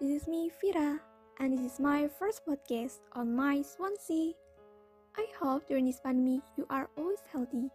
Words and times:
this 0.00 0.22
is 0.22 0.28
me, 0.28 0.50
Vira, 0.60 1.00
and 1.40 1.58
this 1.58 1.72
is 1.72 1.80
my 1.80 2.06
first 2.06 2.46
podcast 2.46 3.00
on 3.12 3.34
my 3.34 3.62
Swansea. 3.62 4.32
I 5.16 5.26
hope 5.40 5.66
during 5.66 5.86
this 5.86 5.98
pandemic 5.98 6.42
you 6.56 6.66
are 6.70 6.88
always 6.96 7.18
healthy. 7.32 7.68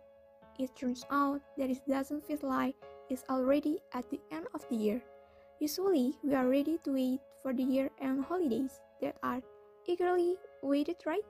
It 0.57 0.73
turns 0.75 1.05
out 1.11 1.41
that 1.57 1.69
it 1.69 1.81
doesn't 1.87 2.23
feel 2.23 2.39
like 2.43 2.75
it's 3.09 3.23
already 3.29 3.79
at 3.93 4.09
the 4.09 4.21
end 4.31 4.47
of 4.53 4.63
the 4.69 4.75
year. 4.75 5.01
Usually, 5.59 6.13
we 6.23 6.33
are 6.33 6.47
ready 6.47 6.79
to 6.83 6.93
wait 6.93 7.19
for 7.41 7.53
the 7.53 7.63
year-end 7.63 8.23
holidays 8.25 8.79
that 9.01 9.17
are 9.23 9.41
eagerly 9.85 10.35
waited, 10.61 10.97
right? 11.05 11.25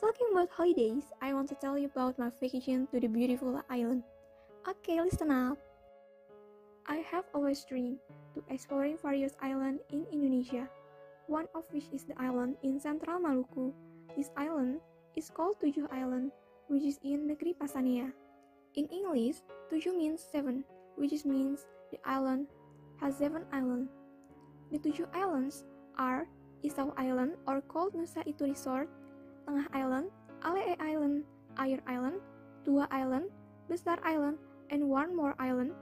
Talking 0.00 0.26
about 0.32 0.50
holidays, 0.50 1.04
I 1.22 1.34
want 1.34 1.48
to 1.50 1.54
tell 1.54 1.78
you 1.78 1.86
about 1.86 2.18
my 2.18 2.30
vacation 2.40 2.88
to 2.90 2.98
the 2.98 3.06
beautiful 3.06 3.62
island. 3.70 4.02
Okay, 4.66 5.00
listen 5.00 5.30
up. 5.30 5.58
I 6.86 7.04
have 7.10 7.24
always 7.34 7.64
dreamed 7.64 7.98
to 8.34 8.44
exploring 8.48 8.96
various 9.00 9.36
islands 9.42 9.82
in 9.90 10.06
Indonesia, 10.12 10.68
one 11.26 11.46
of 11.54 11.64
which 11.72 11.88
is 11.92 12.04
the 12.04 12.16
island 12.20 12.56
in 12.62 12.80
central 12.80 13.20
Maluku. 13.20 13.72
This 14.16 14.30
island 14.36 14.80
is 15.16 15.30
called 15.30 15.60
Tujuh 15.60 15.90
Island, 15.92 16.32
which 16.68 16.82
is 16.82 16.98
in 17.02 17.28
Negeri 17.28 17.54
Pasania. 17.54 18.12
In 18.74 18.86
English, 18.88 19.42
Tujuh 19.70 19.96
means 19.96 20.22
seven, 20.22 20.64
which 20.96 21.12
means 21.24 21.66
the 21.90 21.98
island 22.06 22.46
has 23.00 23.18
seven 23.18 23.44
islands. 23.52 23.90
The 24.70 24.78
Tujuh 24.78 25.10
Islands 25.10 25.66
are 25.98 26.30
Isau 26.62 26.94
Island 26.94 27.34
or 27.48 27.60
called 27.60 27.98
Nusa 27.98 28.22
Itu 28.22 28.46
Resort, 28.46 28.86
Tengah 29.48 29.66
Island, 29.74 30.14
Alee 30.46 30.78
Island, 30.78 31.26
Air 31.58 31.82
Island, 31.90 32.22
Tua 32.62 32.86
Island, 32.94 33.26
Besar 33.66 33.98
Island, 34.06 34.38
and 34.70 34.86
one 34.86 35.16
more 35.16 35.34
island 35.42 35.74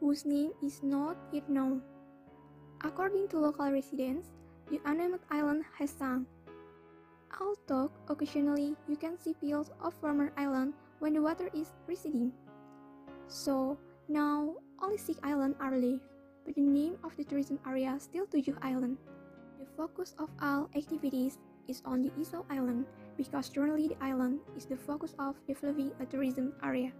whose 0.00 0.24
name 0.24 0.52
is 0.62 0.82
not 0.82 1.16
yet 1.32 1.48
known. 1.48 1.82
According 2.82 3.28
to 3.28 3.38
local 3.38 3.70
residents, 3.70 4.30
the 4.70 4.80
unnamed 4.84 5.18
island 5.30 5.64
has 5.78 5.90
sunk. 5.90 6.28
Although 7.40 7.90
occasionally 8.08 8.76
you 8.88 8.96
can 8.96 9.18
see 9.18 9.34
fields 9.40 9.70
of 9.82 9.94
former 10.00 10.32
island 10.36 10.74
when 10.98 11.14
the 11.14 11.22
water 11.22 11.50
is 11.54 11.72
receding. 11.86 12.32
So 13.28 13.78
now 14.08 14.54
only 14.82 14.98
six 14.98 15.18
islands 15.22 15.56
are 15.60 15.76
left, 15.76 16.02
but 16.44 16.54
the 16.54 16.64
name 16.64 16.96
of 17.04 17.16
the 17.16 17.24
tourism 17.24 17.58
area 17.66 17.94
still 17.98 18.26
Tujuh 18.26 18.56
Island. 18.62 18.96
The 19.60 19.66
focus 19.76 20.14
of 20.18 20.30
all 20.40 20.70
activities 20.74 21.38
is 21.68 21.82
on 21.84 22.02
the 22.02 22.10
Isau 22.16 22.44
Island 22.50 22.86
because 23.16 23.50
currently 23.50 23.88
the 23.88 24.00
island 24.00 24.40
is 24.56 24.64
the 24.64 24.76
focus 24.76 25.14
of 25.18 25.36
developing 25.46 25.92
a 26.00 26.06
tourism 26.06 26.54
area. 26.62 26.92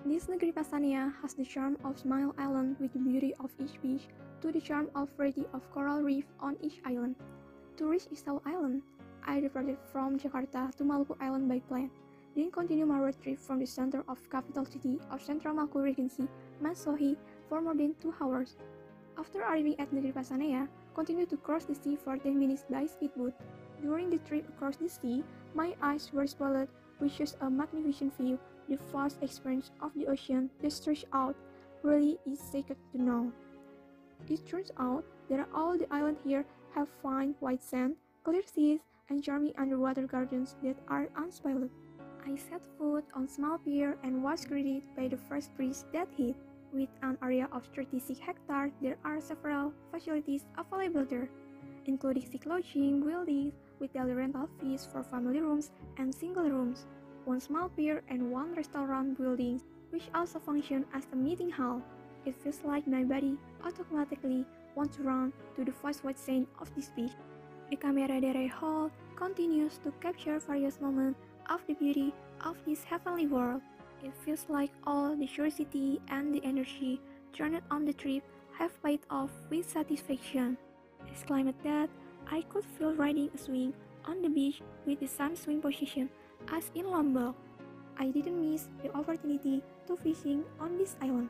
This 0.00 0.32
Negeri 0.32 0.48
Pasanea 0.48 1.12
has 1.20 1.34
the 1.36 1.44
charm 1.44 1.76
of 1.84 2.00
Smile 2.00 2.32
Island 2.40 2.80
with 2.80 2.96
the 2.96 2.98
beauty 2.98 3.34
of 3.36 3.52
each 3.60 3.76
beach 3.82 4.08
to 4.40 4.50
the 4.50 4.60
charm 4.60 4.88
of 4.96 5.12
variety 5.12 5.44
of 5.52 5.60
coral 5.76 6.00
reef 6.00 6.24
on 6.40 6.56
each 6.64 6.80
island. 6.88 7.20
To 7.76 7.84
reach 7.84 8.08
Isau 8.08 8.40
Island, 8.48 8.80
I 9.28 9.44
departed 9.44 9.76
from 9.92 10.16
Jakarta 10.16 10.72
to 10.80 10.84
Maluku 10.88 11.20
Island 11.20 11.52
by 11.52 11.60
plane, 11.68 11.92
then 12.34 12.50
continue 12.50 12.88
my 12.88 12.96
road 12.96 13.20
trip 13.20 13.36
from 13.36 13.60
the 13.60 13.68
center 13.68 14.00
of 14.08 14.24
capital 14.32 14.64
city 14.64 14.96
of 15.12 15.20
Central 15.20 15.52
Maluku 15.52 15.84
Regency, 15.84 16.24
Masohi, 16.64 17.20
for 17.52 17.60
more 17.60 17.76
than 17.76 17.92
two 18.00 18.16
hours. 18.24 18.56
After 19.20 19.44
arriving 19.44 19.76
at 19.76 19.92
Negeri 19.92 20.16
Pasanea, 20.16 20.64
continue 20.96 21.28
to 21.28 21.36
cross 21.36 21.68
the 21.68 21.76
sea 21.76 22.00
for 22.00 22.16
10 22.16 22.40
minutes 22.40 22.64
by 22.72 22.88
speedboat. 22.88 23.36
During 23.84 24.08
the 24.08 24.24
trip 24.24 24.48
across 24.48 24.80
the 24.80 24.88
sea, 24.88 25.20
my 25.52 25.76
eyes 25.84 26.08
were 26.08 26.26
spoiled 26.26 26.72
which 27.00 27.20
just 27.20 27.36
a 27.44 27.50
magnificent 27.50 28.16
view 28.16 28.38
the 28.70 28.78
vast 28.92 29.18
expanse 29.20 29.72
of 29.82 29.90
the 29.94 30.06
ocean 30.06 30.48
that 30.62 30.72
stretches 30.72 31.04
out 31.12 31.34
really 31.82 32.16
is 32.24 32.38
sacred 32.38 32.78
to 32.92 33.02
know. 33.02 33.32
It 34.28 34.46
turns 34.46 34.70
out 34.78 35.04
that 35.28 35.48
all 35.52 35.76
the 35.76 35.92
islands 35.92 36.20
here 36.24 36.44
have 36.74 36.88
fine 37.02 37.34
white 37.40 37.62
sand, 37.62 37.96
clear 38.22 38.42
seas, 38.46 38.80
and 39.08 39.24
charming 39.24 39.52
underwater 39.58 40.06
gardens 40.06 40.54
that 40.62 40.76
are 40.88 41.08
unspoiled. 41.16 41.68
I 42.24 42.36
set 42.36 42.62
foot 42.78 43.04
on 43.14 43.26
small 43.26 43.58
pier 43.58 43.98
and 44.04 44.22
was 44.22 44.44
greeted 44.44 44.82
by 44.96 45.08
the 45.08 45.16
first 45.16 45.54
breeze 45.56 45.84
that 45.92 46.08
hit. 46.16 46.36
With 46.72 46.90
an 47.02 47.18
area 47.20 47.48
of 47.50 47.66
36 47.74 48.20
hectares, 48.20 48.70
there 48.80 48.96
are 49.04 49.20
several 49.20 49.72
facilities 49.90 50.44
available 50.56 51.04
there, 51.04 51.28
including 51.86 52.30
sick 52.30 52.46
lodging, 52.46 53.02
buildings 53.02 53.54
with 53.80 53.92
daily 53.92 54.12
rental 54.12 54.48
fees 54.60 54.86
for 54.86 55.02
family 55.02 55.40
rooms 55.40 55.72
and 55.98 56.14
single 56.14 56.48
rooms 56.48 56.86
one 57.24 57.40
small 57.40 57.68
pier, 57.68 58.02
and 58.08 58.30
one 58.30 58.54
restaurant 58.54 59.18
building, 59.18 59.60
which 59.90 60.08
also 60.14 60.38
function 60.38 60.84
as 60.94 61.06
a 61.12 61.16
meeting 61.16 61.50
hall. 61.50 61.82
It 62.24 62.34
feels 62.36 62.60
like 62.64 62.86
my 62.86 63.04
body 63.04 63.36
automatically 63.64 64.44
wants 64.74 64.96
to 64.96 65.02
run 65.02 65.32
to 65.56 65.64
the 65.64 65.72
first 65.72 66.04
white 66.04 66.18
sand 66.18 66.46
of 66.60 66.74
this 66.74 66.90
beach. 66.94 67.12
The 67.70 67.76
camera 67.76 68.08
I 68.10 68.46
hold 68.46 68.90
continues 69.16 69.78
to 69.84 69.92
capture 70.00 70.38
various 70.38 70.80
moments 70.80 71.18
of 71.48 71.60
the 71.66 71.74
beauty 71.74 72.12
of 72.44 72.56
this 72.66 72.84
heavenly 72.84 73.26
world. 73.26 73.62
It 74.02 74.12
feels 74.24 74.46
like 74.48 74.70
all 74.86 75.16
the 75.16 75.26
curiosity 75.26 76.00
and 76.08 76.34
the 76.34 76.42
energy 76.44 77.00
turned 77.32 77.60
on 77.70 77.84
the 77.84 77.92
trip 77.92 78.22
have 78.58 78.82
paid 78.82 79.00
off 79.10 79.30
with 79.50 79.68
satisfaction. 79.68 80.56
Exclaimed 81.08 81.54
that 81.64 81.90
I 82.30 82.42
could 82.42 82.64
feel 82.64 82.94
riding 82.94 83.30
a 83.34 83.38
swing 83.38 83.74
on 84.04 84.22
the 84.22 84.28
beach 84.28 84.62
with 84.86 85.00
the 85.00 85.06
same 85.06 85.36
swing 85.36 85.60
position 85.60 86.08
as 86.52 86.70
in 86.74 86.90
Lombok. 86.90 87.34
I 87.98 88.08
didn't 88.08 88.40
miss 88.40 88.68
the 88.82 88.94
opportunity 88.96 89.62
to 89.86 89.96
fishing 89.96 90.44
on 90.58 90.78
this 90.78 90.96
island. 91.02 91.28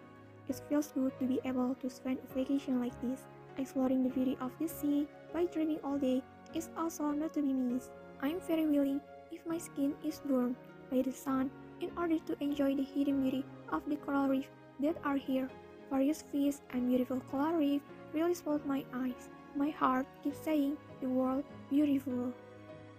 It 0.48 0.60
feels 0.69 0.93
good 0.93 1.12
to 1.19 1.26
be 1.26 1.41
able 1.44 1.75
to 1.82 1.91
spend 1.91 2.19
a 2.19 2.34
vacation 2.34 2.81
like 2.81 2.94
this. 3.03 3.26
Exploring 3.59 4.04
the 4.04 4.10
beauty 4.10 4.38
of 4.41 4.53
the 4.59 4.69
sea 4.69 5.06
by 5.32 5.47
dreaming 5.47 5.78
all 5.84 5.98
day 5.98 6.22
is 6.54 6.71
also 6.76 7.10
not 7.10 7.34
to 7.34 7.43
be 7.43 7.53
missed. 7.53 7.91
I'm 8.22 8.41
very 8.41 8.66
willing 8.66 9.00
if 9.31 9.44
my 9.47 9.59
skin 9.59 9.94
is 10.04 10.21
burned 10.25 10.56
by 10.91 11.03
the 11.03 11.12
sun 11.12 11.50
in 11.81 11.91
order 11.97 12.19
to 12.19 12.37
enjoy 12.42 12.75
the 12.75 12.84
hidden 12.84 13.22
beauty 13.22 13.44
of 13.72 13.82
the 13.88 13.97
coral 13.97 14.28
reef 14.28 14.48
that 14.81 14.97
are 15.04 15.16
here. 15.16 15.48
Various 15.91 16.22
fish 16.31 16.56
and 16.71 16.88
beautiful 16.88 17.21
coral 17.31 17.54
reef 17.54 17.82
really 18.12 18.34
spoiled 18.34 18.65
my 18.66 18.84
eyes. 18.94 19.28
My 19.56 19.71
heart 19.71 20.06
keeps 20.22 20.38
saying 20.38 20.77
the 21.00 21.09
world 21.09 21.44
beautiful. 21.71 22.32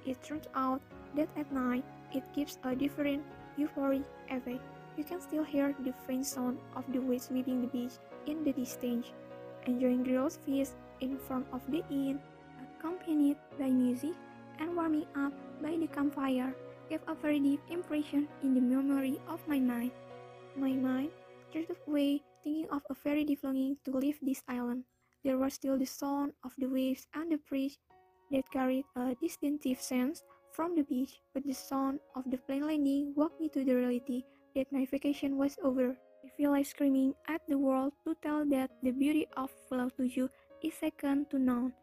It 0.05 0.21
turns 0.23 0.47
out 0.55 0.81
that 1.15 1.29
at 1.37 1.51
night 1.51 1.85
it 2.13 2.23
gives 2.33 2.57
a 2.63 2.75
different 2.75 3.23
euphoric 3.57 4.03
effect. 4.29 4.61
You 4.97 5.03
can 5.03 5.21
still 5.21 5.43
hear 5.43 5.73
the 5.79 5.93
faint 6.05 6.25
sound 6.25 6.59
of 6.75 6.85
the 6.91 6.99
waves 6.99 7.25
sweeping 7.25 7.61
the 7.61 7.67
beach 7.67 7.93
in 8.27 8.43
the 8.43 8.51
distance, 8.51 9.07
enjoying 9.65 10.03
grilled 10.03 10.37
fish 10.45 10.69
in 10.99 11.17
front 11.17 11.47
of 11.53 11.61
the 11.71 11.83
inn, 11.89 12.19
accompanied 12.59 13.37
by 13.59 13.69
music 13.69 14.13
and 14.59 14.75
warming 14.75 15.07
up 15.15 15.33
by 15.61 15.77
the 15.77 15.87
campfire, 15.87 16.53
gave 16.89 17.01
a 17.07 17.15
very 17.15 17.39
deep 17.39 17.61
impression 17.69 18.27
in 18.43 18.53
the 18.53 18.61
memory 18.61 19.19
of 19.27 19.39
my 19.47 19.59
mind. 19.59 19.91
My 20.55 20.73
mind 20.73 21.11
drifted 21.51 21.77
away 21.87 22.21
thinking 22.43 22.67
of 22.71 22.81
a 22.89 22.93
very 22.93 23.23
deep 23.23 23.39
longing 23.43 23.77
to 23.85 23.91
leave 23.91 24.19
this 24.21 24.43
island. 24.47 24.83
There 25.23 25.37
was 25.37 25.53
still 25.53 25.77
the 25.77 25.85
sound 25.85 26.33
of 26.43 26.51
the 26.57 26.67
waves 26.67 27.07
and 27.13 27.31
the 27.31 27.39
breeze 27.47 27.77
that 28.31 28.49
carried 28.51 28.85
a 28.95 29.15
distinctive 29.21 29.79
sense 29.79 30.23
from 30.61 30.75
the 30.77 30.85
beach, 30.85 31.17
but 31.33 31.41
the 31.41 31.57
sound 31.57 31.97
of 32.13 32.21
the 32.29 32.37
plane 32.37 32.61
landing 32.67 33.17
woke 33.17 33.33
me 33.41 33.49
to 33.49 33.65
the 33.65 33.73
reality 33.73 34.21
that 34.53 34.71
my 34.71 34.85
vacation 34.85 35.35
was 35.35 35.57
over. 35.63 35.97
I 36.23 36.29
feel 36.37 36.51
like 36.51 36.67
screaming 36.67 37.15
at 37.27 37.41
the 37.49 37.57
world 37.57 37.93
to 38.05 38.13
tell 38.21 38.45
that 38.53 38.69
the 38.85 38.91
beauty 38.93 39.25
of 39.35 39.49
Pulau 39.65 39.89
Tujuh 39.89 40.29
is 40.61 40.77
second 40.77 41.33
to 41.33 41.41
none. 41.41 41.73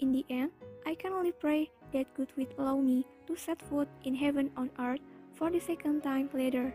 In 0.00 0.16
the 0.16 0.24
end, 0.32 0.48
I 0.88 0.96
can 0.96 1.12
only 1.12 1.36
pray 1.36 1.68
that 1.92 2.08
God 2.16 2.32
will 2.32 2.48
allow 2.56 2.80
me 2.80 3.04
to 3.28 3.36
set 3.36 3.60
foot 3.68 3.92
in 4.08 4.16
heaven 4.16 4.48
on 4.56 4.72
earth 4.80 5.04
for 5.36 5.52
the 5.52 5.60
second 5.60 6.00
time 6.00 6.32
later. 6.32 6.72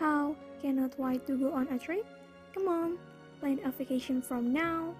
How 0.00 0.32
cannot 0.64 0.96
wait 0.96 1.28
to 1.28 1.36
go 1.36 1.52
on 1.52 1.68
a 1.68 1.76
trip? 1.76 2.08
Come 2.56 2.72
on, 2.72 2.96
plan 3.36 3.60
a 3.68 3.70
vacation 3.70 4.24
from 4.24 4.48
now 4.48 4.96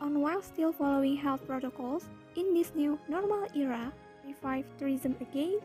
on 0.00 0.16
while 0.24 0.40
still 0.40 0.72
following 0.72 1.20
health 1.20 1.44
protocols 1.44 2.08
in 2.40 2.56
this 2.56 2.72
new 2.72 2.96
normal 3.04 3.44
era 3.52 3.92
revive 4.26 4.64
tourism 4.78 5.16
again. 5.20 5.60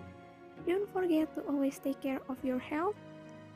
Don't 0.68 0.89
forget 0.92 1.33
to 1.36 1.42
always 1.48 1.80
take 1.80 2.01
care 2.01 2.19
of 2.30 2.38
your 2.44 2.59
health. 2.59 2.95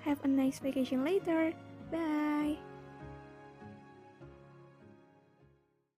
Have 0.04 0.24
a 0.24 0.28
nice 0.28 0.60
vacation 0.60 1.04
later. 1.04 1.54
Bye. 1.92 2.58